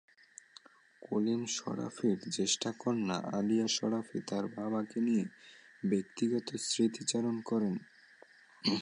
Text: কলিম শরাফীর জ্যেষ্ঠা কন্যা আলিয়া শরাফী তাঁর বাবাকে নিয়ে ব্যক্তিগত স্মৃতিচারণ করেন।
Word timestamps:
কলিম 1.01 1.41
শরাফীর 1.55 2.19
জ্যেষ্ঠা 2.29 2.71
কন্যা 2.79 3.17
আলিয়া 3.37 3.67
শরাফী 3.67 4.19
তাঁর 4.27 4.45
বাবাকে 4.55 4.99
নিয়ে 5.01 5.25
ব্যক্তিগত 5.83 6.47
স্মৃতিচারণ 6.67 7.35
করেন। 7.41 7.75